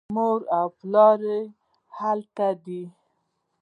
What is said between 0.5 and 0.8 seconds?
او